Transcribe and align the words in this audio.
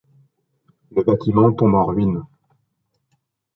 Le 0.93 1.03
bâtiment 1.03 1.53
tombe 1.53 1.75
en 1.75 1.85
ruine. 1.85 2.23